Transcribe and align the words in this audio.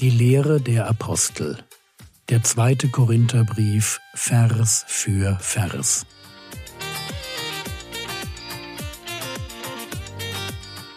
Die 0.00 0.10
Lehre 0.10 0.60
der 0.60 0.86
Apostel. 0.86 1.58
Der 2.28 2.44
zweite 2.44 2.88
Korintherbrief, 2.88 3.98
Vers 4.14 4.84
für 4.86 5.36
Vers. 5.40 6.06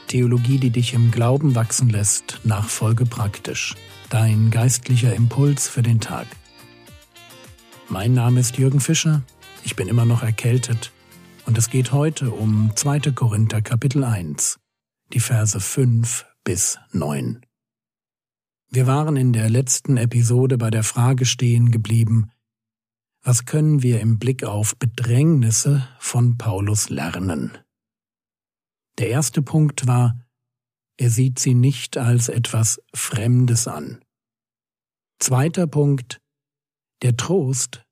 Theologie, 0.07 0.59
die 0.59 0.70
dich 0.70 0.93
im 0.93 1.09
Glauben 1.09 1.55
wachsen 1.55 1.89
lässt, 1.89 2.41
nachfolge 2.43 3.07
praktisch. 3.07 3.73
Dein 4.11 4.52
geistlicher 4.52 5.15
Impuls 5.15 5.68
für 5.68 5.81
den 5.81 5.99
Tag. 5.99 6.27
Mein 7.89 8.13
Name 8.13 8.39
ist 8.39 8.59
Jürgen 8.59 8.81
Fischer, 8.81 9.23
ich 9.63 9.75
bin 9.75 9.88
immer 9.88 10.05
noch 10.05 10.21
erkältet 10.21 10.91
und 11.47 11.57
es 11.57 11.71
geht 11.71 11.91
heute 11.91 12.29
um 12.29 12.71
2. 12.75 12.99
Korinther 13.15 13.63
Kapitel 13.63 14.04
1, 14.04 14.59
die 15.11 15.20
Verse 15.20 15.59
5 15.59 16.27
bis 16.43 16.77
9. 16.91 17.41
Wir 18.73 18.88
waren 18.88 19.17
in 19.17 19.34
der 19.34 19.49
letzten 19.49 19.98
Episode 19.98 20.57
bei 20.57 20.70
der 20.70 20.84
Frage 20.84 21.25
stehen 21.25 21.71
geblieben, 21.71 22.31
was 23.21 23.43
können 23.43 23.84
wir 23.84 23.99
im 23.99 24.17
Blick 24.17 24.45
auf 24.45 24.77
Bedrängnisse 24.77 25.85
von 25.99 26.38
Paulus 26.38 26.89
lernen? 26.89 27.57
Der 28.98 29.09
erste 29.09 29.41
Punkt 29.41 29.88
war, 29.88 30.26
er 30.95 31.09
sieht 31.09 31.38
sie 31.38 31.53
nicht 31.53 31.98
als 31.98 32.29
etwas 32.29 32.81
Fremdes 32.93 33.67
an. 33.67 33.99
Zweiter 35.20 35.67
Punkt, 35.67 36.21
der 37.01 37.17
Trost, 37.17 37.85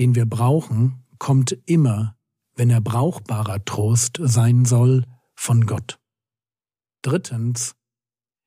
den 0.00 0.16
wir 0.16 0.26
brauchen, 0.26 1.04
kommt 1.18 1.56
immer, 1.64 2.16
wenn 2.56 2.70
er 2.70 2.80
brauchbarer 2.80 3.64
Trost 3.64 4.18
sein 4.20 4.64
soll, 4.64 5.04
von 5.36 5.64
Gott. 5.64 6.00
Drittens, 7.02 7.76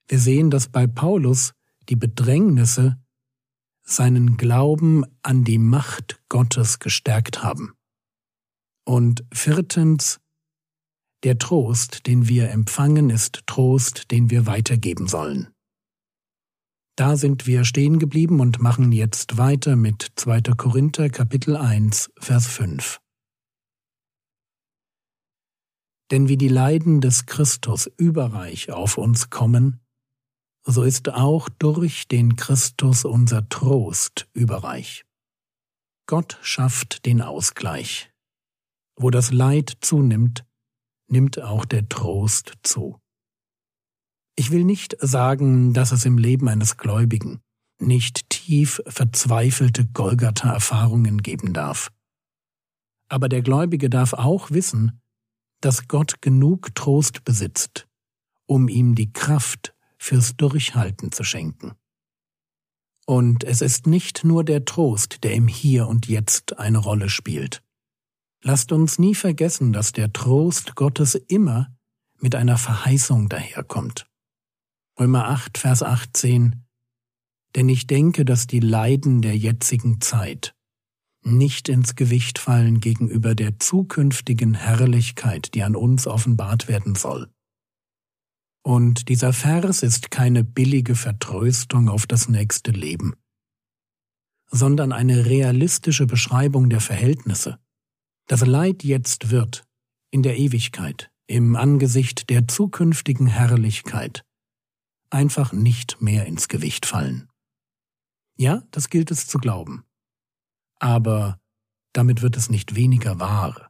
wir 0.10 0.20
sehen, 0.20 0.50
dass 0.50 0.68
bei 0.68 0.86
Paulus 0.86 1.54
die 1.90 1.96
Bedrängnisse 1.96 2.98
seinen 3.84 4.38
Glauben 4.38 5.06
an 5.24 5.44
die 5.44 5.58
Macht 5.58 6.22
Gottes 6.30 6.80
gestärkt 6.80 7.44
haben. 7.44 7.74
Und 8.86 9.26
viertens, 9.34 10.20
der 11.24 11.38
Trost, 11.38 12.06
den 12.06 12.28
wir 12.28 12.52
empfangen, 12.52 13.10
ist 13.10 13.44
Trost, 13.48 14.12
den 14.12 14.30
wir 14.30 14.46
weitergeben 14.46 15.08
sollen. 15.08 15.50
Da 16.96 17.16
sind 17.16 17.46
wir 17.46 17.64
stehen 17.64 18.00
geblieben 18.00 18.40
und 18.40 18.60
machen 18.60 18.92
jetzt 18.92 19.38
weiter 19.38 19.76
mit 19.76 20.12
2. 20.16 20.42
Korinther 20.58 21.10
Kapitel 21.10 21.56
1, 21.56 22.12
Vers 22.18 22.48
5. 22.48 23.00
Denn 26.12 26.28
wie 26.28 26.38
die 26.38 26.48
Leiden 26.48 27.02
des 27.02 27.26
Christus 27.26 27.88
überreich 27.98 28.72
auf 28.72 28.98
uns 28.98 29.30
kommen, 29.30 29.80
so 30.70 30.84
ist 30.84 31.14
auch 31.14 31.48
durch 31.48 32.10
den 32.10 32.36
Christus 32.36 33.06
unser 33.06 33.48
Trost 33.48 34.28
überreich. 34.34 35.06
Gott 36.08 36.38
schafft 36.42 37.06
den 37.06 37.22
Ausgleich. 37.22 38.12
Wo 38.98 39.10
das 39.10 39.32
Leid 39.32 39.78
zunimmt, 39.80 40.46
nimmt 41.08 41.42
auch 41.42 41.64
der 41.64 41.88
Trost 41.88 42.54
zu. 42.64 43.00
Ich 44.36 44.52
will 44.52 44.66
nicht 44.66 44.98
sagen, 45.00 45.74
dass 45.74 45.94
es 45.94 46.04
im 46.04 46.18
Leben 46.18 46.50
eines 46.50 46.76
Gläubigen 46.76 47.40
nicht 47.80 48.30
tief 48.30 48.82
verzweifelte 48.88 49.86
Golgatha-Erfahrungen 49.86 51.24
geben 51.24 51.54
darf. 51.54 51.92
Aber 53.08 53.30
der 53.30 53.42
Gläubige 53.42 53.90
darf 53.90 54.12
auch 54.12 54.52
wissen, 54.52 55.00
dass 55.62 55.88
Gott 55.88 56.22
genug 56.22 56.76
Trost 56.76 57.24
besitzt, 57.24 57.88
um 58.48 58.68
ihm 58.68 58.96
die 58.96 59.14
Kraft 59.14 59.77
fürs 59.98 60.36
Durchhalten 60.36 61.12
zu 61.12 61.24
schenken. 61.24 61.74
Und 63.06 63.44
es 63.44 63.62
ist 63.62 63.88
nicht 63.88 64.24
nur 64.24 64.44
der 64.44 64.66
Trost, 64.66 65.24
der 65.24 65.34
im 65.34 65.48
Hier 65.48 65.88
und 65.88 66.08
Jetzt 66.08 66.60
eine 66.60 66.78
Rolle 66.78 67.10
spielt. 67.10 67.64
Lasst 68.44 68.72
uns 68.72 69.00
nie 69.00 69.16
vergessen, 69.16 69.74
dass 69.74 69.94
der 69.94 70.12
Trost 70.12 70.76
Gottes 70.76 71.16
immer 71.16 71.74
mit 72.20 72.36
einer 72.36 72.58
Verheißung 72.58 73.30
daherkommt. 73.30 74.08
Römer 75.00 75.30
8, 75.30 75.58
Vers 75.58 75.84
18 75.84 76.66
Denn 77.56 77.70
ich 77.70 77.88
denke, 77.88 78.26
dass 78.26 78.48
die 78.48 78.60
Leiden 78.60 79.22
der 79.22 79.38
jetzigen 79.38 80.02
Zeit 80.02 80.54
nicht 81.22 81.70
ins 81.70 81.96
Gewicht 81.96 82.40
fallen 82.40 82.80
gegenüber 82.80 83.36
der 83.36 83.60
zukünftigen 83.60 84.54
Herrlichkeit, 84.54 85.54
die 85.54 85.64
an 85.64 85.76
uns 85.76 86.08
offenbart 86.08 86.68
werden 86.68 86.96
soll. 86.96 87.30
Und 88.68 89.08
dieser 89.08 89.32
Vers 89.32 89.82
ist 89.82 90.12
keine 90.12 90.44
billige 90.44 90.96
Vertröstung 90.96 91.88
auf 91.88 92.06
das 92.06 92.28
nächste 92.28 92.72
Leben, 92.72 93.16
sondern 94.52 94.92
eine 94.92 95.26
realistische 95.26 96.06
Beschreibung 96.06 96.70
der 96.70 96.82
Verhältnisse. 96.82 97.60
Das 98.28 98.46
Leid 98.46 98.84
jetzt 98.84 99.30
wird, 99.32 99.64
in 100.12 100.22
der 100.22 100.38
Ewigkeit, 100.38 101.10
im 101.28 101.56
Angesicht 101.56 102.30
der 102.30 102.50
zukünftigen 102.50 103.28
Herrlichkeit, 103.28 104.26
einfach 105.10 105.54
nicht 105.54 106.02
mehr 106.02 106.26
ins 106.26 106.50
Gewicht 106.50 106.86
fallen. 106.86 107.30
Ja, 108.36 108.64
das 108.72 108.90
gilt 108.90 109.12
es 109.12 109.28
zu 109.28 109.38
glauben. 109.38 109.86
Aber 110.78 111.40
damit 111.94 112.22
wird 112.22 112.36
es 112.36 112.50
nicht 112.50 112.76
weniger 112.76 113.18
wahr. 113.18 113.67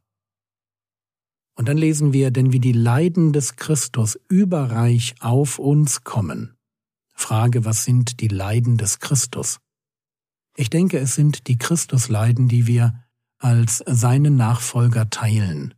Und 1.58 1.68
dann 1.68 1.78
lesen 1.78 2.14
wir, 2.14 2.30
denn 2.30 2.54
wie 2.54 2.60
die 2.60 2.72
Leiden 2.72 3.34
des 3.34 3.56
Christus 3.56 4.18
überreich 4.30 5.16
auf 5.22 5.58
uns 5.58 6.04
kommen. 6.04 6.56
Frage, 7.14 7.66
was 7.66 7.84
sind 7.84 8.20
die 8.20 8.28
Leiden 8.28 8.78
des 8.78 9.00
Christus? 9.00 9.60
Ich 10.56 10.70
denke, 10.70 11.00
es 11.00 11.16
sind 11.16 11.48
die 11.48 11.58
Christusleiden, 11.58 12.48
die 12.48 12.68
wir 12.68 13.04
als 13.40 13.84
seine 13.88 14.30
Nachfolger 14.30 15.10
teilen. 15.10 15.74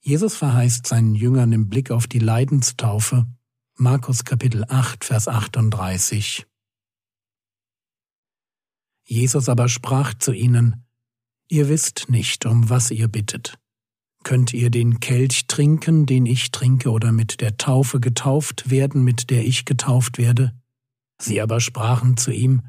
Jesus 0.00 0.34
verheißt 0.34 0.84
seinen 0.84 1.14
Jüngern 1.14 1.52
im 1.52 1.68
Blick 1.68 1.92
auf 1.92 2.08
die 2.08 2.18
Leidenstaufe, 2.18 3.26
Markus 3.76 4.24
Kapitel 4.24 4.64
8, 4.68 5.04
Vers 5.04 5.28
38. 5.28 6.44
Jesus 9.04 9.48
aber 9.48 9.68
sprach 9.68 10.14
zu 10.14 10.32
ihnen, 10.32 10.84
Ihr 11.48 11.68
wisst 11.68 12.08
nicht, 12.08 12.46
um 12.46 12.68
was 12.68 12.90
ihr 12.90 13.06
bittet. 13.06 13.61
Könnt 14.22 14.52
ihr 14.52 14.70
den 14.70 15.00
Kelch 15.00 15.46
trinken, 15.46 16.06
den 16.06 16.26
ich 16.26 16.50
trinke, 16.50 16.90
oder 16.90 17.12
mit 17.12 17.40
der 17.40 17.56
Taufe 17.56 18.00
getauft 18.00 18.70
werden, 18.70 19.02
mit 19.02 19.30
der 19.30 19.44
ich 19.44 19.64
getauft 19.64 20.18
werde? 20.18 20.52
Sie 21.18 21.40
aber 21.40 21.60
sprachen 21.60 22.16
zu 22.16 22.32
ihm, 22.32 22.62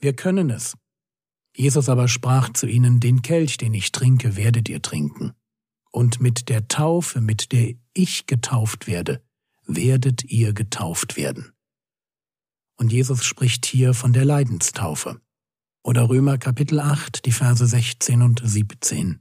Wir 0.00 0.14
können 0.14 0.50
es. 0.50 0.76
Jesus 1.56 1.88
aber 1.88 2.08
sprach 2.08 2.52
zu 2.52 2.66
ihnen, 2.66 3.00
Den 3.00 3.22
Kelch, 3.22 3.56
den 3.56 3.74
ich 3.74 3.90
trinke, 3.90 4.36
werdet 4.36 4.68
ihr 4.68 4.82
trinken. 4.82 5.32
Und 5.90 6.20
mit 6.20 6.48
der 6.48 6.68
Taufe, 6.68 7.20
mit 7.20 7.52
der 7.52 7.74
ich 7.94 8.26
getauft 8.26 8.86
werde, 8.86 9.22
werdet 9.66 10.24
ihr 10.24 10.52
getauft 10.52 11.16
werden. 11.16 11.52
Und 12.76 12.92
Jesus 12.92 13.24
spricht 13.24 13.66
hier 13.66 13.92
von 13.94 14.12
der 14.12 14.24
Leidenstaufe. 14.24 15.20
Oder 15.82 16.08
Römer 16.08 16.38
Kapitel 16.38 16.80
8, 16.80 17.24
die 17.24 17.32
Verse 17.32 17.66
16 17.66 18.22
und 18.22 18.40
17. 18.44 19.20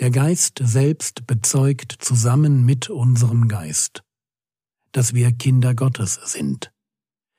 Der 0.00 0.10
Geist 0.12 0.60
selbst 0.62 1.26
bezeugt 1.26 1.96
zusammen 1.98 2.64
mit 2.64 2.88
unserem 2.88 3.48
Geist, 3.48 4.04
dass 4.92 5.12
wir 5.12 5.32
Kinder 5.32 5.74
Gottes 5.74 6.20
sind. 6.24 6.72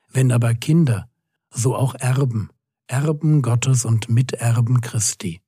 Wenn 0.10 0.34
aber 0.34 0.54
Kinder, 0.56 1.10
so 1.52 1.74
auch 1.74 1.96
Erben, 1.96 2.50
Erben 2.88 3.42
Gottes 3.42 3.86
und 3.86 4.10
Miterben 4.10 4.82
Christi, 4.82 5.42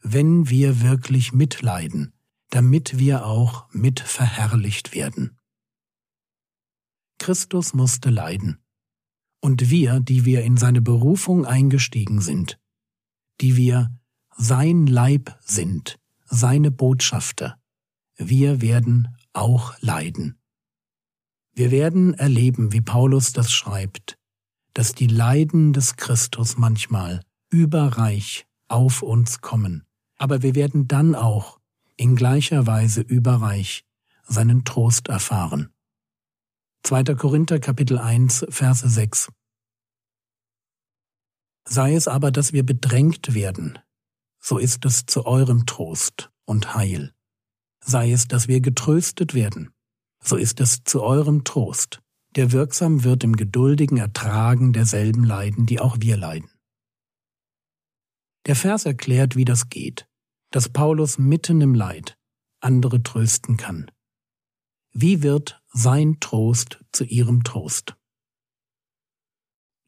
wenn 0.00 0.48
wir 0.48 0.80
wirklich 0.82 1.32
mitleiden, 1.32 2.12
damit 2.50 2.98
wir 2.98 3.24
auch 3.24 3.68
mit 3.72 4.00
verherrlicht 4.00 4.94
werden. 4.94 5.38
Christus 7.18 7.72
musste 7.72 8.10
leiden, 8.10 8.58
und 9.40 9.70
wir, 9.70 10.00
die 10.00 10.24
wir 10.24 10.42
in 10.42 10.56
seine 10.56 10.82
Berufung 10.82 11.46
eingestiegen 11.46 12.20
sind, 12.20 12.58
die 13.40 13.56
wir 13.56 13.96
sein 14.36 14.88
Leib 14.88 15.38
sind, 15.40 16.00
seine 16.28 16.70
Botschafter. 16.70 17.58
Wir 18.16 18.60
werden 18.60 19.16
auch 19.32 19.74
leiden. 19.80 20.38
Wir 21.52 21.70
werden 21.70 22.14
erleben, 22.14 22.72
wie 22.72 22.80
Paulus 22.80 23.32
das 23.32 23.52
schreibt, 23.52 24.18
dass 24.74 24.92
die 24.92 25.06
Leiden 25.06 25.72
des 25.72 25.96
Christus 25.96 26.56
manchmal 26.56 27.20
überreich 27.50 28.46
auf 28.68 29.02
uns 29.02 29.40
kommen, 29.40 29.84
aber 30.18 30.42
wir 30.42 30.54
werden 30.54 30.86
dann 30.86 31.14
auch 31.14 31.58
in 31.96 32.14
gleicher 32.14 32.66
Weise 32.66 33.00
überreich 33.00 33.84
seinen 34.22 34.64
Trost 34.64 35.08
erfahren. 35.08 35.70
2. 36.84 37.02
Korinther 37.16 37.58
Kapitel 37.58 37.98
1 37.98 38.46
Verse 38.50 38.88
6 38.88 39.32
Sei 41.64 41.94
es 41.94 42.08
aber, 42.08 42.30
dass 42.30 42.52
wir 42.52 42.64
bedrängt 42.64 43.34
werden, 43.34 43.78
so 44.48 44.56
ist 44.56 44.86
es 44.86 45.04
zu 45.04 45.26
eurem 45.26 45.66
Trost 45.66 46.30
und 46.46 46.74
Heil. 46.74 47.12
Sei 47.84 48.12
es, 48.12 48.28
dass 48.28 48.48
wir 48.48 48.62
getröstet 48.62 49.34
werden, 49.34 49.74
so 50.24 50.36
ist 50.36 50.60
es 50.60 50.84
zu 50.84 51.02
eurem 51.02 51.44
Trost, 51.44 52.00
der 52.34 52.50
wirksam 52.50 53.04
wird 53.04 53.24
im 53.24 53.36
geduldigen 53.36 53.98
Ertragen 53.98 54.72
derselben 54.72 55.22
Leiden, 55.22 55.66
die 55.66 55.80
auch 55.80 55.98
wir 56.00 56.16
leiden. 56.16 56.50
Der 58.46 58.56
Vers 58.56 58.86
erklärt, 58.86 59.36
wie 59.36 59.44
das 59.44 59.68
geht, 59.68 60.08
dass 60.50 60.70
Paulus 60.70 61.18
mitten 61.18 61.60
im 61.60 61.74
Leid 61.74 62.16
andere 62.60 63.02
trösten 63.02 63.58
kann. 63.58 63.90
Wie 64.92 65.22
wird 65.22 65.62
sein 65.74 66.20
Trost 66.20 66.82
zu 66.92 67.04
ihrem 67.04 67.44
Trost? 67.44 67.96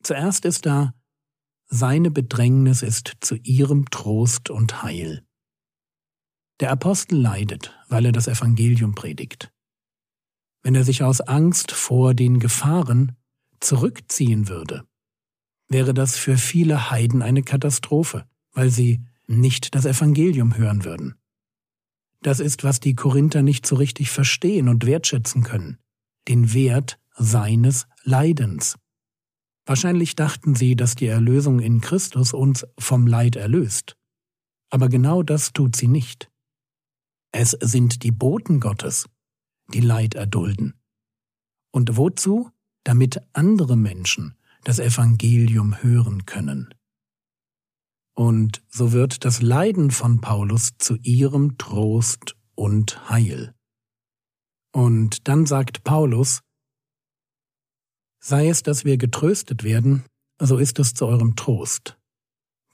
Zuerst 0.02 0.44
ist 0.44 0.66
da, 0.66 0.92
seine 1.70 2.10
Bedrängnis 2.10 2.82
ist 2.82 3.12
zu 3.20 3.36
ihrem 3.36 3.88
Trost 3.90 4.50
und 4.50 4.82
Heil. 4.82 5.24
Der 6.58 6.72
Apostel 6.72 7.18
leidet, 7.18 7.74
weil 7.88 8.04
er 8.04 8.12
das 8.12 8.28
Evangelium 8.28 8.94
predigt. 8.94 9.50
Wenn 10.62 10.74
er 10.74 10.84
sich 10.84 11.02
aus 11.02 11.20
Angst 11.22 11.72
vor 11.72 12.12
den 12.12 12.38
Gefahren 12.38 13.16
zurückziehen 13.60 14.48
würde, 14.48 14.84
wäre 15.68 15.94
das 15.94 16.16
für 16.16 16.36
viele 16.36 16.90
Heiden 16.90 17.22
eine 17.22 17.42
Katastrophe, 17.42 18.26
weil 18.52 18.70
sie 18.70 19.02
nicht 19.26 19.74
das 19.74 19.86
Evangelium 19.86 20.56
hören 20.56 20.84
würden. 20.84 21.14
Das 22.20 22.40
ist, 22.40 22.64
was 22.64 22.80
die 22.80 22.94
Korinther 22.94 23.42
nicht 23.42 23.64
so 23.64 23.76
richtig 23.76 24.10
verstehen 24.10 24.68
und 24.68 24.84
wertschätzen 24.84 25.44
können, 25.44 25.78
den 26.28 26.52
Wert 26.52 26.98
seines 27.14 27.86
Leidens. 28.02 28.76
Wahrscheinlich 29.70 30.16
dachten 30.16 30.56
sie, 30.56 30.74
dass 30.74 30.96
die 30.96 31.06
Erlösung 31.06 31.60
in 31.60 31.80
Christus 31.80 32.32
uns 32.32 32.66
vom 32.76 33.06
Leid 33.06 33.36
erlöst. 33.36 33.96
Aber 34.68 34.88
genau 34.88 35.22
das 35.22 35.52
tut 35.52 35.76
sie 35.76 35.86
nicht. 35.86 36.28
Es 37.30 37.52
sind 37.52 38.02
die 38.02 38.10
Boten 38.10 38.58
Gottes, 38.58 39.06
die 39.72 39.78
Leid 39.78 40.16
erdulden. 40.16 40.74
Und 41.70 41.96
wozu? 41.96 42.50
Damit 42.82 43.20
andere 43.32 43.76
Menschen 43.76 44.34
das 44.64 44.80
Evangelium 44.80 45.80
hören 45.80 46.26
können. 46.26 46.74
Und 48.16 48.64
so 48.68 48.90
wird 48.90 49.24
das 49.24 49.40
Leiden 49.40 49.92
von 49.92 50.20
Paulus 50.20 50.72
zu 50.78 50.96
ihrem 50.96 51.58
Trost 51.58 52.34
und 52.56 53.08
Heil. 53.08 53.54
Und 54.72 55.28
dann 55.28 55.46
sagt 55.46 55.84
Paulus, 55.84 56.40
sei 58.20 58.48
es, 58.48 58.62
dass 58.62 58.84
wir 58.84 58.98
getröstet 58.98 59.64
werden, 59.64 60.04
so 60.38 60.58
ist 60.58 60.78
es 60.78 60.94
zu 60.94 61.06
eurem 61.06 61.36
Trost, 61.36 61.98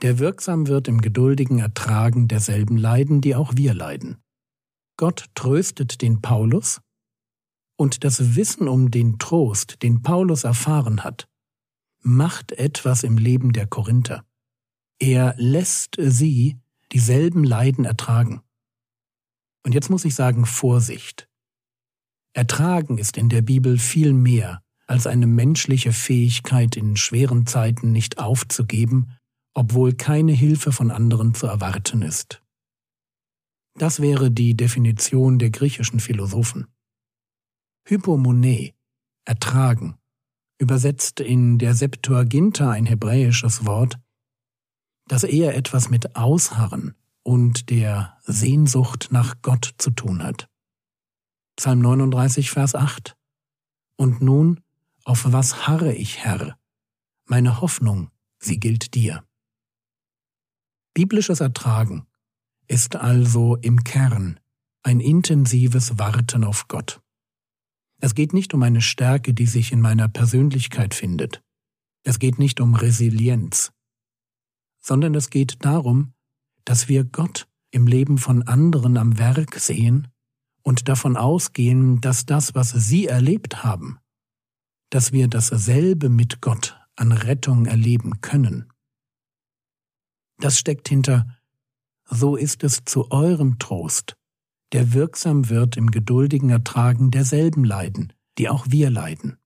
der 0.02 0.18
wirksam 0.18 0.66
wird 0.66 0.88
im 0.88 1.00
geduldigen 1.00 1.58
Ertragen 1.58 2.28
derselben 2.28 2.76
Leiden, 2.76 3.20
die 3.20 3.34
auch 3.34 3.52
wir 3.56 3.74
leiden. 3.74 4.18
Gott 4.96 5.26
tröstet 5.34 6.02
den 6.02 6.20
Paulus, 6.20 6.80
und 7.76 8.04
das 8.04 8.36
Wissen 8.36 8.68
um 8.68 8.90
den 8.90 9.18
Trost, 9.18 9.82
den 9.82 10.02
Paulus 10.02 10.44
erfahren 10.44 11.04
hat, 11.04 11.28
macht 12.00 12.52
etwas 12.52 13.02
im 13.02 13.18
Leben 13.18 13.52
der 13.52 13.66
Korinther. 13.66 14.24
Er 14.98 15.34
lässt 15.36 15.96
sie 15.98 16.58
dieselben 16.92 17.44
Leiden 17.44 17.84
ertragen. 17.84 18.40
Und 19.62 19.74
jetzt 19.74 19.90
muss 19.90 20.04
ich 20.04 20.14
sagen, 20.14 20.46
Vorsicht. 20.46 21.28
Ertragen 22.32 22.98
ist 22.98 23.16
in 23.16 23.28
der 23.28 23.42
Bibel 23.42 23.78
viel 23.78 24.12
mehr 24.12 24.62
als 24.86 25.06
eine 25.06 25.26
menschliche 25.26 25.92
Fähigkeit 25.92 26.76
in 26.76 26.96
schweren 26.96 27.46
Zeiten 27.46 27.92
nicht 27.92 28.18
aufzugeben, 28.18 29.12
obwohl 29.54 29.94
keine 29.94 30.32
Hilfe 30.32 30.72
von 30.72 30.90
anderen 30.90 31.34
zu 31.34 31.46
erwarten 31.46 32.02
ist. 32.02 32.42
Das 33.74 34.00
wäre 34.00 34.30
die 34.30 34.56
Definition 34.56 35.38
der 35.38 35.50
griechischen 35.50 36.00
Philosophen. 36.00 36.66
Hypomone, 37.86 38.72
ertragen, 39.24 39.96
übersetzt 40.58 41.20
in 41.20 41.58
der 41.58 41.74
Septuaginta 41.74 42.70
ein 42.70 42.86
hebräisches 42.86 43.66
Wort, 43.66 43.98
das 45.08 45.24
eher 45.24 45.56
etwas 45.56 45.90
mit 45.90 46.16
Ausharren 46.16 46.94
und 47.22 47.70
der 47.70 48.18
Sehnsucht 48.22 49.08
nach 49.10 49.42
Gott 49.42 49.74
zu 49.78 49.90
tun 49.90 50.22
hat. 50.22 50.48
Psalm 51.56 51.80
39, 51.80 52.50
Vers 52.50 52.74
8. 52.74 53.16
Und 53.96 54.20
nun, 54.20 54.60
auf 55.06 55.32
was 55.32 55.68
harre 55.68 55.94
ich, 55.94 56.18
Herr? 56.18 56.58
Meine 57.26 57.60
Hoffnung, 57.60 58.10
sie 58.40 58.58
gilt 58.58 58.94
dir. 58.94 59.24
Biblisches 60.94 61.40
Ertragen 61.40 62.06
ist 62.66 62.96
also 62.96 63.56
im 63.56 63.84
Kern 63.84 64.40
ein 64.82 64.98
intensives 64.98 65.98
Warten 65.98 66.42
auf 66.42 66.66
Gott. 66.66 67.00
Es 68.00 68.14
geht 68.14 68.32
nicht 68.32 68.52
um 68.52 68.62
eine 68.62 68.80
Stärke, 68.80 69.32
die 69.32 69.46
sich 69.46 69.70
in 69.70 69.80
meiner 69.80 70.08
Persönlichkeit 70.08 70.92
findet. 70.92 71.40
Es 72.02 72.18
geht 72.18 72.38
nicht 72.40 72.60
um 72.60 72.74
Resilienz, 72.74 73.72
sondern 74.80 75.14
es 75.14 75.30
geht 75.30 75.64
darum, 75.64 76.14
dass 76.64 76.88
wir 76.88 77.04
Gott 77.04 77.48
im 77.70 77.86
Leben 77.86 78.18
von 78.18 78.42
anderen 78.42 78.96
am 78.96 79.18
Werk 79.18 79.54
sehen 79.60 80.08
und 80.62 80.88
davon 80.88 81.16
ausgehen, 81.16 82.00
dass 82.00 82.26
das, 82.26 82.56
was 82.56 82.70
sie 82.70 83.06
erlebt 83.06 83.62
haben, 83.62 84.00
dass 84.90 85.12
wir 85.12 85.28
dasselbe 85.28 86.08
mit 86.08 86.40
Gott 86.40 86.78
an 86.96 87.12
Rettung 87.12 87.66
erleben 87.66 88.20
können. 88.20 88.72
Das 90.38 90.58
steckt 90.58 90.88
hinter 90.88 91.26
so 92.08 92.36
ist 92.36 92.62
es 92.62 92.84
zu 92.84 93.10
eurem 93.10 93.58
Trost, 93.58 94.16
der 94.72 94.92
wirksam 94.92 95.48
wird 95.48 95.76
im 95.76 95.90
geduldigen 95.90 96.50
Ertragen 96.50 97.10
derselben 97.10 97.64
Leiden, 97.64 98.12
die 98.38 98.48
auch 98.48 98.66
wir 98.68 98.90
leiden. 98.90 99.38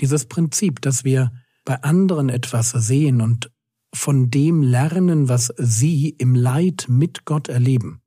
Dieses 0.00 0.26
Prinzip, 0.26 0.80
dass 0.80 1.04
wir 1.04 1.32
bei 1.64 1.82
anderen 1.82 2.30
etwas 2.30 2.70
sehen 2.70 3.20
und 3.20 3.52
von 3.94 4.30
dem 4.30 4.62
lernen, 4.62 5.28
was 5.28 5.52
sie 5.58 6.10
im 6.10 6.34
Leid 6.34 6.86
mit 6.88 7.26
Gott 7.26 7.48
erleben, 7.48 8.00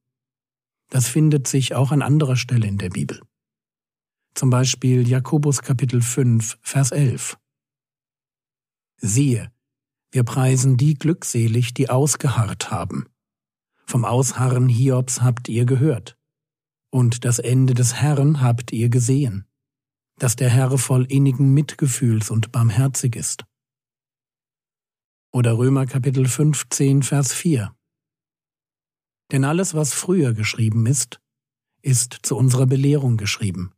das 0.90 1.08
findet 1.08 1.48
sich 1.48 1.76
auch 1.76 1.92
an 1.92 2.02
anderer 2.02 2.36
Stelle 2.36 2.68
in 2.68 2.78
der 2.78 2.90
Bibel. 2.90 3.22
Zum 4.36 4.50
Beispiel 4.50 5.08
Jakobus 5.08 5.62
Kapitel 5.62 6.02
5, 6.02 6.58
Vers 6.62 6.92
11. 6.92 7.38
Siehe, 8.98 9.52
wir 10.12 10.24
preisen 10.24 10.76
die 10.76 10.96
glückselig, 10.96 11.76
die 11.76 11.90
ausgeharrt 11.90 12.72
haben. 12.72 13.06
Vom 13.86 14.06
Ausharren 14.06 14.70
Hiobs 14.70 15.22
habt 15.22 15.50
ihr 15.50 15.66
gehört. 15.66 16.18
Und 16.90 17.26
das 17.26 17.38
Ende 17.38 17.76
des 17.76 17.96
Herrn 17.96 18.42
habt 18.42 18.72
ihr 18.72 18.90
gesehen, 18.90 19.48
dass 20.18 20.36
der 20.36 20.50
Herr 20.50 20.78
voll 20.78 21.06
innigen 21.06 21.54
Mitgefühls 21.54 22.32
und 22.32 22.52
barmherzig 22.52 23.16
ist. 23.16 23.46
Oder 25.32 25.58
Römer 25.58 25.86
Kapitel 25.86 26.28
15, 26.28 27.04
Vers 27.04 27.34
4. 27.34 27.76
Denn 29.32 29.46
alles, 29.46 29.74
was 29.74 29.94
früher 29.94 30.34
geschrieben 30.34 30.86
ist, 30.88 31.20
ist 31.82 32.18
zu 32.24 32.36
unserer 32.36 32.66
Belehrung 32.66 33.18
geschrieben, 33.18 33.74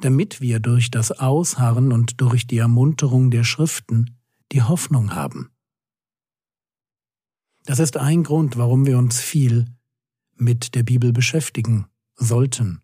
damit 0.00 0.40
wir 0.40 0.60
durch 0.60 0.90
das 0.90 1.12
Ausharren 1.12 1.92
und 1.92 2.20
durch 2.20 2.46
die 2.46 2.58
Ermunterung 2.58 3.30
der 3.30 3.44
Schriften 3.44 4.16
die 4.52 4.62
Hoffnung 4.62 5.14
haben. 5.14 5.50
Das 7.64 7.78
ist 7.78 7.96
ein 7.96 8.22
Grund, 8.22 8.56
warum 8.56 8.86
wir 8.86 8.98
uns 8.98 9.20
viel 9.20 9.66
mit 10.34 10.74
der 10.74 10.82
Bibel 10.82 11.12
beschäftigen 11.12 11.86
sollten, 12.16 12.82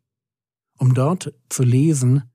um 0.79 0.95
dort 0.95 1.35
zu 1.49 1.63
lesen, 1.63 2.31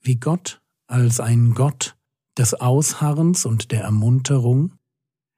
wie 0.00 0.16
Gott 0.16 0.62
als 0.86 1.20
ein 1.20 1.54
Gott 1.54 1.96
des 2.36 2.54
Ausharrens 2.54 3.46
und 3.46 3.72
der 3.72 3.82
Ermunterung, 3.82 4.74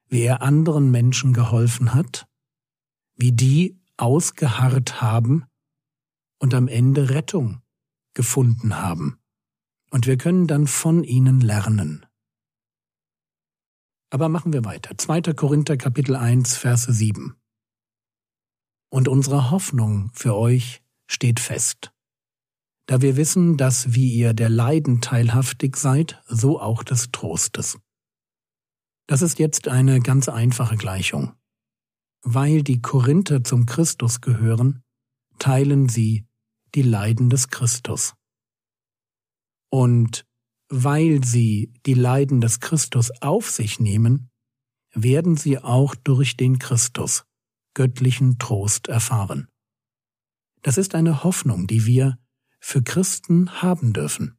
wie 0.09 0.23
er 0.23 0.43
anderen 0.43 0.91
Menschen 0.91 1.33
geholfen 1.33 1.95
hat, 1.95 2.27
wie 3.15 3.33
die 3.33 3.81
ausgeharrt 3.97 5.01
haben 5.01 5.45
und 6.39 6.55
am 6.55 6.69
Ende 6.69 7.11
Rettung 7.11 7.63
gefunden 8.19 8.81
haben. 8.81 9.21
Und 9.91 10.09
wir 10.09 10.19
können 10.19 10.49
dann 10.49 10.67
von 10.67 11.05
ihnen 11.05 11.41
lernen. 11.41 12.05
Aber 14.11 14.29
machen 14.29 14.53
wir 14.53 14.65
weiter. 14.65 14.99
2. 14.99 15.35
Korinther 15.35 15.77
Kapitel 15.77 16.17
1, 16.17 16.57
Verse 16.57 16.93
7. 16.93 17.37
Und 18.91 19.07
unsere 19.07 19.53
Hoffnung 19.53 20.11
für 20.15 20.35
euch 20.35 20.83
steht 21.07 21.39
fest. 21.39 21.93
Da 22.87 23.03
wir 23.03 23.17
wissen, 23.17 23.57
dass 23.57 23.95
wie 23.95 24.13
ihr 24.13 24.35
der 24.35 24.49
Leiden 24.49 25.01
teilhaftig 25.01 25.77
seid, 25.77 26.21
so 26.27 26.61
auch 26.61 26.83
des 26.83 27.13
Trostes. 27.13 27.79
Das 29.07 29.23
ist 29.23 29.39
jetzt 29.39 29.69
eine 29.69 30.01
ganz 30.01 30.29
einfache 30.29 30.77
Gleichung. 30.77 31.35
Weil 32.23 32.65
die 32.65 32.83
Korinther 32.83 33.45
zum 33.45 33.65
Christus 33.65 34.21
gehören, 34.21 34.83
teilen 35.39 35.89
sie 35.89 36.28
die 36.75 36.83
Leiden 36.83 37.31
des 37.31 37.49
Christus. 37.49 38.15
Und 39.71 40.25
weil 40.69 41.25
sie 41.25 41.73
die 41.87 41.95
Leiden 41.95 42.41
des 42.41 42.61
Christus 42.61 43.11
auf 43.23 43.51
sich 43.51 43.81
nehmen, 43.81 44.31
werden 44.93 45.37
sie 45.37 45.59
auch 45.59 45.95
durch 45.95 46.37
den 46.37 46.59
Christus 46.59 47.25
göttlichen 47.75 48.39
Trost 48.39 48.89
erfahren. 48.89 49.49
Das 50.63 50.79
ist 50.79 50.95
eine 50.95 51.23
Hoffnung, 51.25 51.67
die 51.67 51.87
wir 51.87 52.19
für 52.61 52.83
Christen 52.83 53.63
haben 53.63 53.93
dürfen. 53.93 54.39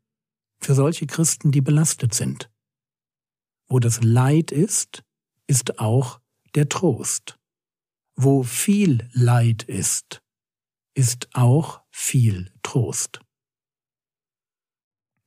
für 0.61 0.75
solche 0.75 1.07
Christen, 1.07 1.51
die 1.51 1.61
belastet 1.61 2.13
sind. 2.13 2.51
Wo 3.67 3.79
das 3.79 4.03
Leid 4.03 4.51
ist, 4.51 5.03
ist 5.47 5.79
auch 5.79 6.19
der 6.55 6.69
Trost. 6.69 7.39
Wo 8.15 8.43
viel 8.43 9.09
Leid 9.13 9.63
ist, 9.63 10.21
ist 10.99 11.29
auch 11.33 11.79
viel 11.91 12.51
Trost. 12.61 13.21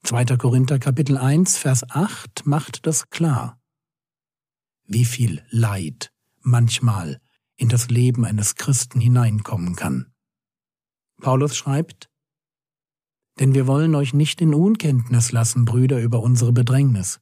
2. 0.02 0.37
Korinther 0.37 0.79
Kapitel 0.79 1.17
1, 1.17 1.57
Vers 1.57 1.88
8 1.88 2.45
macht 2.45 2.87
das 2.87 3.09
klar. 3.09 3.59
Wie 4.85 5.07
viel 5.07 5.43
Leid 5.49 6.12
manchmal 6.43 7.23
in 7.57 7.71
das 7.71 7.88
Leben 7.88 8.26
eines 8.26 8.57
Christen 8.57 9.00
hineinkommen 9.00 9.75
kann. 9.75 10.12
Paulus 11.23 11.57
schreibt, 11.57 12.11
Denn 13.41 13.55
wir 13.55 13.67
wollen 13.67 13.95
euch 13.95 14.12
nicht 14.12 14.43
in 14.43 14.52
Unkenntnis 14.52 15.33
lassen, 15.33 15.64
Brüder, 15.64 16.02
über 16.02 16.21
unsere 16.21 16.52
Bedrängnis, 16.52 17.19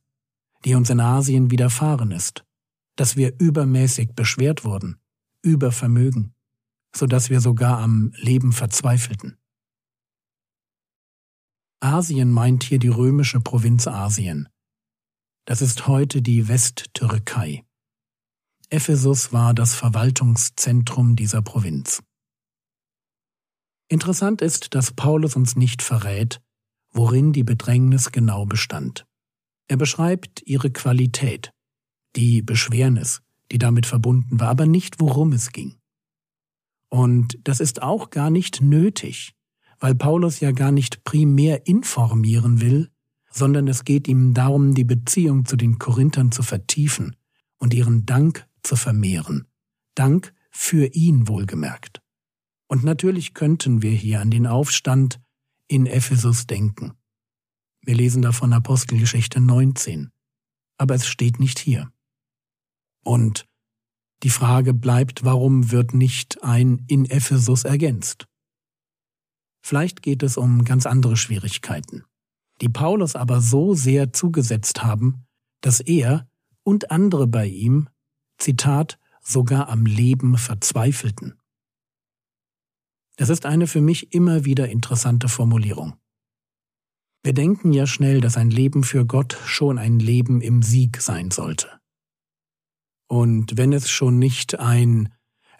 die 0.64 0.74
uns 0.74 0.90
in 0.90 0.98
Asien 0.98 1.52
widerfahren 1.52 2.10
ist, 2.10 2.44
dass 2.96 3.16
wir 3.16 3.38
übermäßig 3.38 4.16
beschwert 4.16 4.64
wurden, 4.64 5.00
über 5.40 5.70
Vermögen, 5.70 6.34
so 6.94 7.06
dass 7.06 7.30
wir 7.30 7.40
sogar 7.40 7.78
am 7.78 8.12
Leben 8.16 8.52
verzweifelten. 8.52 9.38
Asien 11.80 12.30
meint 12.30 12.62
hier 12.62 12.78
die 12.78 12.88
römische 12.88 13.40
Provinz 13.40 13.86
Asien. 13.86 14.48
Das 15.46 15.62
ist 15.62 15.86
heute 15.86 16.20
die 16.20 16.46
Westtürkei. 16.48 17.64
Ephesus 18.68 19.32
war 19.32 19.54
das 19.54 19.74
Verwaltungszentrum 19.74 21.16
dieser 21.16 21.42
Provinz. 21.42 22.02
Interessant 23.88 24.42
ist, 24.42 24.74
dass 24.74 24.92
Paulus 24.92 25.34
uns 25.34 25.56
nicht 25.56 25.82
verrät, 25.82 26.40
worin 26.92 27.32
die 27.32 27.42
Bedrängnis 27.42 28.12
genau 28.12 28.46
bestand. 28.46 29.06
Er 29.66 29.76
beschreibt 29.76 30.42
ihre 30.46 30.70
Qualität, 30.70 31.52
die 32.14 32.42
Beschwernis, 32.42 33.22
die 33.50 33.58
damit 33.58 33.86
verbunden 33.86 34.38
war, 34.38 34.48
aber 34.48 34.66
nicht 34.66 35.00
worum 35.00 35.32
es 35.32 35.50
ging. 35.50 35.79
Und 36.90 37.38
das 37.44 37.60
ist 37.60 37.82
auch 37.82 38.10
gar 38.10 38.30
nicht 38.30 38.60
nötig, 38.60 39.32
weil 39.78 39.94
Paulus 39.94 40.40
ja 40.40 40.52
gar 40.52 40.72
nicht 40.72 41.04
primär 41.04 41.66
informieren 41.66 42.60
will, 42.60 42.90
sondern 43.30 43.68
es 43.68 43.84
geht 43.84 44.08
ihm 44.08 44.34
darum, 44.34 44.74
die 44.74 44.84
Beziehung 44.84 45.46
zu 45.46 45.56
den 45.56 45.78
Korinthern 45.78 46.32
zu 46.32 46.42
vertiefen 46.42 47.16
und 47.58 47.72
ihren 47.72 48.04
Dank 48.04 48.46
zu 48.62 48.76
vermehren. 48.76 49.46
Dank 49.94 50.34
für 50.50 50.86
ihn 50.92 51.28
wohlgemerkt. 51.28 52.02
Und 52.66 52.84
natürlich 52.84 53.34
könnten 53.34 53.82
wir 53.82 53.92
hier 53.92 54.20
an 54.20 54.30
den 54.30 54.46
Aufstand 54.46 55.20
in 55.68 55.86
Ephesus 55.86 56.46
denken. 56.46 56.92
Wir 57.82 57.94
lesen 57.94 58.22
davon 58.22 58.52
Apostelgeschichte 58.52 59.40
19. 59.40 60.10
Aber 60.76 60.94
es 60.94 61.06
steht 61.06 61.40
nicht 61.40 61.58
hier. 61.58 61.90
Und 63.02 63.46
die 64.22 64.30
Frage 64.30 64.74
bleibt, 64.74 65.24
warum 65.24 65.70
wird 65.70 65.94
nicht 65.94 66.42
ein 66.42 66.84
in 66.88 67.04
Ephesus 67.04 67.64
ergänzt? 67.64 68.26
Vielleicht 69.62 70.02
geht 70.02 70.22
es 70.22 70.36
um 70.36 70.64
ganz 70.64 70.86
andere 70.86 71.16
Schwierigkeiten, 71.16 72.04
die 72.60 72.68
Paulus 72.68 73.16
aber 73.16 73.40
so 73.40 73.74
sehr 73.74 74.12
zugesetzt 74.12 74.82
haben, 74.82 75.26
dass 75.60 75.80
er 75.80 76.28
und 76.62 76.90
andere 76.90 77.26
bei 77.26 77.46
ihm 77.46 77.88
Zitat, 78.38 78.98
sogar 79.22 79.68
am 79.68 79.84
Leben 79.84 80.36
verzweifelten. 80.38 81.38
Das 83.16 83.28
ist 83.28 83.44
eine 83.44 83.66
für 83.66 83.82
mich 83.82 84.14
immer 84.14 84.44
wieder 84.44 84.68
interessante 84.70 85.28
Formulierung. 85.28 85.98
Wir 87.22 87.34
denken 87.34 87.74
ja 87.74 87.86
schnell, 87.86 88.22
dass 88.22 88.38
ein 88.38 88.50
Leben 88.50 88.82
für 88.82 89.04
Gott 89.04 89.36
schon 89.44 89.78
ein 89.78 89.98
Leben 89.98 90.40
im 90.40 90.62
Sieg 90.62 91.02
sein 91.02 91.30
sollte. 91.30 91.79
Und 93.10 93.56
wenn 93.56 93.72
es 93.72 93.90
schon 93.90 94.20
nicht 94.20 94.60
ein 94.60 95.12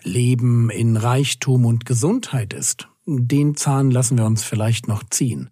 Leben 0.05 0.71
in 0.71 0.97
Reichtum 0.97 1.65
und 1.65 1.85
Gesundheit 1.85 2.53
ist, 2.53 2.89
den 3.07 3.57
Zahn 3.57 3.91
lassen 3.91 4.17
wir 4.17 4.25
uns 4.25 4.45
vielleicht 4.45 4.87
noch 4.87 5.03
ziehen, 5.11 5.51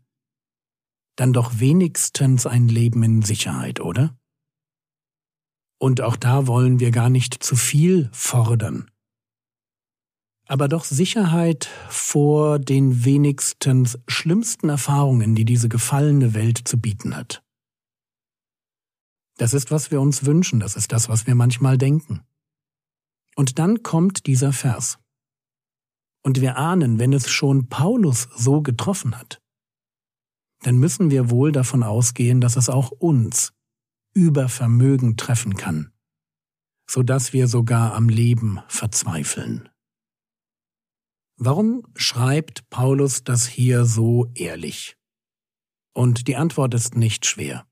dann 1.17 1.33
doch 1.33 1.59
wenigstens 1.59 2.47
ein 2.47 2.69
Leben 2.69 3.03
in 3.03 3.23
Sicherheit, 3.23 3.81
oder? 3.81 4.17
Und 5.81 6.01
auch 6.01 6.15
da 6.15 6.47
wollen 6.47 6.79
wir 6.79 6.93
gar 6.93 7.11
nicht 7.11 7.43
zu 7.43 7.57
viel 7.57 8.09
fordern. 8.13 8.89
Aber 10.47 10.69
doch 10.69 10.85
Sicherheit 10.85 11.69
vor 11.89 12.61
den 12.61 13.05
wenigstens 13.05 13.99
schlimmsten 14.07 14.69
Erfahrungen, 14.69 15.35
die 15.35 15.45
diese 15.45 15.69
gefallene 15.69 16.33
Welt 16.33 16.61
zu 16.65 16.81
bieten 16.81 17.17
hat. 17.17 17.43
Das 19.39 19.55
ist, 19.55 19.71
was 19.71 19.91
wir 19.91 20.01
uns 20.01 20.27
wünschen, 20.27 20.61
das 20.61 20.77
ist 20.77 20.93
das, 20.93 21.09
was 21.09 21.27
wir 21.27 21.35
manchmal 21.35 21.79
denken. 21.79 22.23
Und 23.37 23.59
dann 23.61 23.85
kommt 23.85 24.27
dieser 24.27 24.53
Vers. 24.53 24.99
Und 26.23 26.41
wir 26.41 26.57
ahnen, 26.57 26.99
wenn 26.99 27.13
es 27.13 27.31
schon 27.31 27.69
Paulus 27.69 28.29
so 28.37 28.63
getroffen 28.63 29.17
hat, 29.17 29.41
dann 30.63 30.77
müssen 30.77 31.11
wir 31.11 31.31
wohl 31.31 31.53
davon 31.53 31.85
ausgehen, 31.85 32.41
dass 32.41 32.57
es 32.57 32.69
auch 32.69 32.91
uns 32.91 33.53
über 34.13 34.49
Vermögen 34.49 35.17
treffen 35.17 35.55
kann, 35.55 35.93
so 36.91 37.05
dass 37.05 37.33
wir 37.33 37.47
sogar 37.47 37.95
am 37.95 38.09
Leben 38.09 38.59
verzweifeln. 38.67 39.69
Warum 41.37 41.87
schreibt 41.95 42.69
Paulus 42.71 43.23
das 43.23 43.47
hier 43.47 43.85
so 43.85 44.33
ehrlich? 44.35 44.97
Und 45.95 46.27
die 46.27 46.35
Antwort 46.35 46.75
ist 46.75 46.97
nicht 46.97 47.27
schwer. 47.27 47.69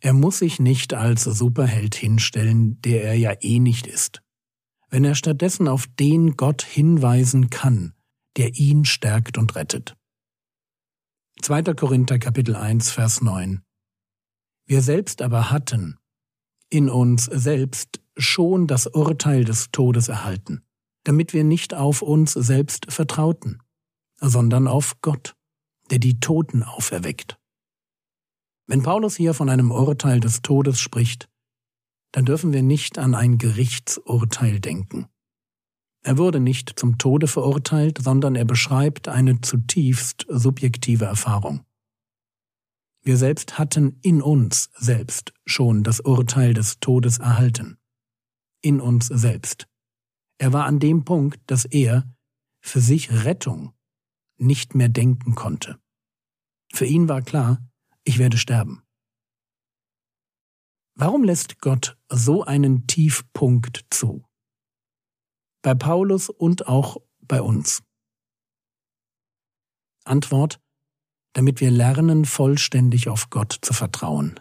Er 0.00 0.12
muss 0.12 0.38
sich 0.38 0.58
nicht 0.58 0.94
als 0.94 1.24
Superheld 1.24 1.94
hinstellen, 1.94 2.80
der 2.82 3.04
er 3.04 3.14
ja 3.14 3.32
eh 3.40 3.58
nicht 3.58 3.86
ist. 3.86 4.22
Wenn 4.88 5.04
er 5.04 5.14
stattdessen 5.14 5.68
auf 5.68 5.86
den 5.98 6.36
Gott 6.36 6.62
hinweisen 6.62 7.50
kann, 7.50 7.94
der 8.36 8.54
ihn 8.56 8.84
stärkt 8.84 9.38
und 9.38 9.54
rettet. 9.54 9.96
2. 11.42 11.62
Korinther 11.74 12.18
Kapitel 12.18 12.56
1 12.56 12.90
Vers 12.90 13.20
9 13.20 13.62
wir 14.70 14.82
selbst 14.82 15.20
aber 15.20 15.50
hatten 15.50 15.98
in 16.68 16.88
uns 16.88 17.24
selbst 17.24 18.00
schon 18.16 18.68
das 18.68 18.86
Urteil 18.86 19.42
des 19.42 19.72
Todes 19.72 20.06
erhalten, 20.06 20.62
damit 21.02 21.32
wir 21.32 21.42
nicht 21.42 21.74
auf 21.74 22.02
uns 22.02 22.34
selbst 22.34 22.86
vertrauten, 22.88 23.60
sondern 24.20 24.68
auf 24.68 25.00
Gott, 25.00 25.34
der 25.90 25.98
die 25.98 26.20
Toten 26.20 26.62
auferweckt. 26.62 27.39
Wenn 28.70 28.84
Paulus 28.84 29.16
hier 29.16 29.34
von 29.34 29.50
einem 29.50 29.72
Urteil 29.72 30.20
des 30.20 30.42
Todes 30.42 30.78
spricht, 30.78 31.28
dann 32.12 32.24
dürfen 32.24 32.52
wir 32.52 32.62
nicht 32.62 32.98
an 32.98 33.16
ein 33.16 33.36
Gerichtsurteil 33.36 34.60
denken. 34.60 35.08
Er 36.04 36.18
wurde 36.18 36.38
nicht 36.38 36.78
zum 36.78 36.96
Tode 36.96 37.26
verurteilt, 37.26 37.98
sondern 38.00 38.36
er 38.36 38.44
beschreibt 38.44 39.08
eine 39.08 39.40
zutiefst 39.40 40.24
subjektive 40.28 41.04
Erfahrung. 41.04 41.64
Wir 43.02 43.16
selbst 43.16 43.58
hatten 43.58 43.98
in 44.02 44.22
uns 44.22 44.70
selbst 44.76 45.34
schon 45.46 45.82
das 45.82 45.98
Urteil 45.98 46.54
des 46.54 46.78
Todes 46.78 47.18
erhalten. 47.18 47.76
In 48.62 48.80
uns 48.80 49.08
selbst. 49.08 49.66
Er 50.38 50.52
war 50.52 50.66
an 50.66 50.78
dem 50.78 51.04
Punkt, 51.04 51.40
dass 51.46 51.64
er 51.64 52.08
für 52.60 52.80
sich 52.80 53.24
Rettung 53.24 53.72
nicht 54.36 54.76
mehr 54.76 54.88
denken 54.88 55.34
konnte. 55.34 55.80
Für 56.72 56.86
ihn 56.86 57.08
war 57.08 57.22
klar, 57.22 57.58
ich 58.04 58.18
werde 58.18 58.38
sterben. 58.38 58.82
Warum 60.94 61.24
lässt 61.24 61.60
Gott 61.60 61.96
so 62.08 62.44
einen 62.44 62.86
Tiefpunkt 62.86 63.86
zu? 63.90 64.24
Bei 65.62 65.74
Paulus 65.74 66.28
und 66.28 66.66
auch 66.66 66.98
bei 67.20 67.40
uns. 67.40 67.82
Antwort 70.04 70.60
damit 71.32 71.60
wir 71.60 71.70
lernen, 71.70 72.24
vollständig 72.24 73.08
auf 73.08 73.30
Gott 73.30 73.58
zu 73.62 73.72
vertrauen. 73.72 74.40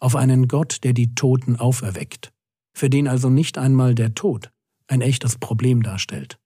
Auf 0.00 0.14
einen 0.14 0.46
Gott, 0.46 0.84
der 0.84 0.92
die 0.92 1.14
Toten 1.14 1.56
auferweckt, 1.56 2.32
für 2.72 2.88
den 2.88 3.08
also 3.08 3.30
nicht 3.30 3.58
einmal 3.58 3.94
der 3.94 4.14
Tod 4.14 4.50
ein 4.86 5.00
echtes 5.00 5.38
Problem 5.38 5.82
darstellt. 5.82 6.38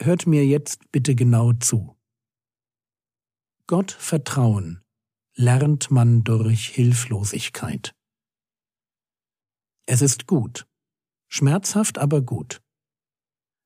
Hört 0.00 0.26
mir 0.26 0.44
jetzt 0.44 0.90
bitte 0.90 1.14
genau 1.14 1.52
zu. 1.52 1.93
Gott 3.66 3.92
vertrauen 3.92 4.82
lernt 5.36 5.90
man 5.90 6.22
durch 6.22 6.68
Hilflosigkeit. 6.68 7.94
Es 9.86 10.02
ist 10.02 10.26
gut, 10.26 10.66
schmerzhaft 11.28 11.98
aber 11.98 12.20
gut, 12.20 12.62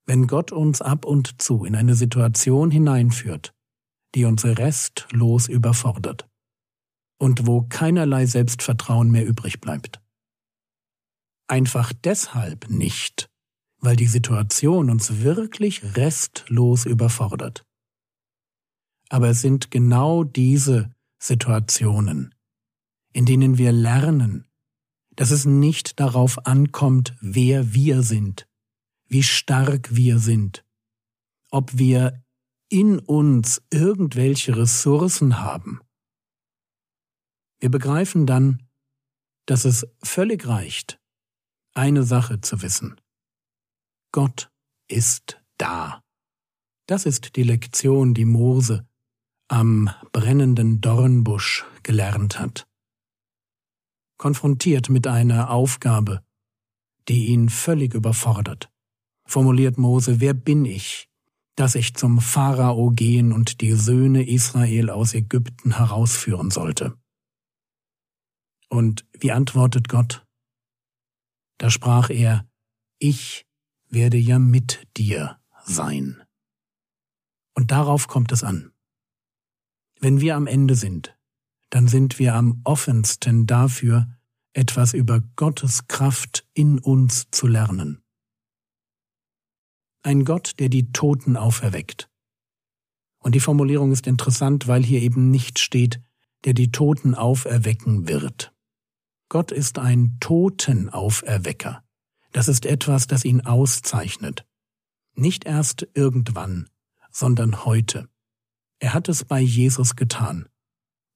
wenn 0.06 0.28
Gott 0.28 0.52
uns 0.52 0.82
ab 0.82 1.04
und 1.04 1.42
zu 1.42 1.64
in 1.64 1.74
eine 1.74 1.96
Situation 1.96 2.70
hineinführt, 2.70 3.52
die 4.14 4.24
uns 4.24 4.44
restlos 4.44 5.48
überfordert 5.48 6.28
und 7.18 7.48
wo 7.48 7.62
keinerlei 7.62 8.24
Selbstvertrauen 8.26 9.10
mehr 9.10 9.26
übrig 9.26 9.60
bleibt. 9.60 10.00
Einfach 11.48 11.92
deshalb 11.92 12.70
nicht, 12.70 13.28
weil 13.80 13.96
die 13.96 14.06
Situation 14.06 14.90
uns 14.90 15.22
wirklich 15.22 15.96
restlos 15.96 16.86
überfordert. 16.86 17.67
Aber 19.08 19.30
es 19.30 19.40
sind 19.40 19.70
genau 19.70 20.24
diese 20.24 20.94
Situationen, 21.18 22.34
in 23.12 23.26
denen 23.26 23.58
wir 23.58 23.72
lernen, 23.72 24.46
dass 25.16 25.30
es 25.30 25.44
nicht 25.44 25.98
darauf 25.98 26.46
ankommt, 26.46 27.16
wer 27.20 27.74
wir 27.74 28.02
sind, 28.02 28.46
wie 29.06 29.22
stark 29.22 29.94
wir 29.94 30.18
sind, 30.18 30.64
ob 31.50 31.76
wir 31.76 32.22
in 32.68 32.98
uns 32.98 33.62
irgendwelche 33.70 34.56
Ressourcen 34.56 35.40
haben. 35.40 35.80
Wir 37.58 37.70
begreifen 37.70 38.26
dann, 38.26 38.68
dass 39.46 39.64
es 39.64 39.86
völlig 40.02 40.46
reicht, 40.46 41.00
eine 41.74 42.04
Sache 42.04 42.40
zu 42.40 42.62
wissen. 42.62 43.00
Gott 44.12 44.50
ist 44.86 45.40
da. 45.56 46.04
Das 46.86 47.06
ist 47.06 47.36
die 47.36 47.42
Lektion, 47.42 48.14
die 48.14 48.24
Mose 48.24 48.86
am 49.48 49.90
brennenden 50.12 50.80
Dornbusch 50.80 51.64
gelernt 51.82 52.38
hat. 52.38 52.66
Konfrontiert 54.18 54.90
mit 54.90 55.06
einer 55.06 55.50
Aufgabe, 55.50 56.22
die 57.08 57.28
ihn 57.28 57.48
völlig 57.48 57.94
überfordert, 57.94 58.70
formuliert 59.24 59.78
Mose, 59.78 60.20
wer 60.20 60.34
bin 60.34 60.64
ich, 60.64 61.08
dass 61.56 61.74
ich 61.74 61.94
zum 61.94 62.20
Pharao 62.20 62.90
gehen 62.90 63.32
und 63.32 63.60
die 63.60 63.72
Söhne 63.72 64.28
Israel 64.28 64.90
aus 64.90 65.14
Ägypten 65.14 65.76
herausführen 65.76 66.50
sollte? 66.50 66.96
Und 68.68 69.06
wie 69.18 69.32
antwortet 69.32 69.88
Gott? 69.88 70.26
Da 71.58 71.70
sprach 71.70 72.10
er, 72.10 72.46
ich 72.98 73.46
werde 73.88 74.18
ja 74.18 74.38
mit 74.38 74.86
dir 74.96 75.40
sein. 75.64 76.22
Und 77.54 77.70
darauf 77.70 78.06
kommt 78.06 78.30
es 78.30 78.44
an. 78.44 78.72
Wenn 80.00 80.20
wir 80.20 80.36
am 80.36 80.46
Ende 80.46 80.74
sind, 80.74 81.16
dann 81.70 81.88
sind 81.88 82.18
wir 82.18 82.34
am 82.34 82.60
offensten 82.64 83.46
dafür, 83.46 84.06
etwas 84.52 84.94
über 84.94 85.20
Gottes 85.36 85.88
Kraft 85.88 86.46
in 86.54 86.78
uns 86.78 87.30
zu 87.30 87.46
lernen. 87.46 88.02
Ein 90.02 90.24
Gott, 90.24 90.54
der 90.58 90.68
die 90.68 90.92
Toten 90.92 91.36
auferweckt. 91.36 92.08
Und 93.18 93.34
die 93.34 93.40
Formulierung 93.40 93.92
ist 93.92 94.06
interessant, 94.06 94.68
weil 94.68 94.84
hier 94.84 95.02
eben 95.02 95.30
nicht 95.30 95.58
steht, 95.58 96.00
der 96.44 96.54
die 96.54 96.70
Toten 96.70 97.14
auferwecken 97.14 98.08
wird. 98.08 98.54
Gott 99.28 99.50
ist 99.50 99.78
ein 99.78 100.16
Totenauferwecker. 100.20 101.82
Das 102.32 102.48
ist 102.48 102.64
etwas, 102.64 103.06
das 103.08 103.24
ihn 103.24 103.40
auszeichnet. 103.40 104.46
Nicht 105.14 105.44
erst 105.44 105.86
irgendwann, 105.94 106.68
sondern 107.10 107.64
heute. 107.64 108.08
Er 108.80 108.94
hat 108.94 109.08
es 109.08 109.25
bei 109.25 109.40
Jesus 109.40 109.97
getan 109.97 110.49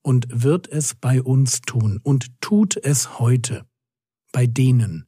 und 0.03 0.27
wird 0.31 0.67
es 0.69 0.95
bei 0.95 1.23
uns 1.23 1.61
tun 1.61 2.01
und 2.03 2.41
tut 2.41 2.77
es 2.77 3.21
heute 3.21 3.65
bei 4.33 4.47
denen, 4.47 5.07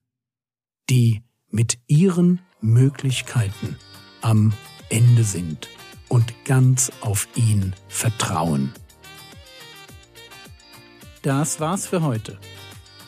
die 0.88 1.22
mit 1.50 1.78
ihren 1.88 2.40
Möglichkeiten 2.60 3.76
am 4.20 4.52
Ende 4.88 5.24
sind 5.24 5.68
und 6.08 6.32
ganz 6.44 6.92
auf 7.00 7.26
ihn 7.34 7.74
vertrauen. 7.88 8.72
Das 11.22 11.58
war's 11.58 11.86
für 11.86 12.02
heute. 12.02 12.38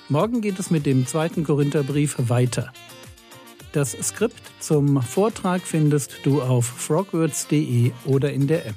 Morgen 0.08 0.40
geht 0.40 0.58
es 0.58 0.70
mit 0.70 0.86
dem 0.86 1.06
zweiten 1.06 1.44
Korintherbrief 1.44 2.16
weiter. 2.18 2.72
Das 3.72 3.92
Skript 3.92 4.40
zum 4.58 5.02
Vortrag 5.02 5.62
findest 5.62 6.24
du 6.24 6.42
auf 6.42 6.64
frogwords.de 6.64 7.92
oder 8.06 8.32
in 8.32 8.46
der 8.46 8.66
App. 8.66 8.76